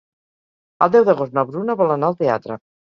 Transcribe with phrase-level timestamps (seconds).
[0.85, 2.65] El deu d'agost na Bruna vol anar al teatre.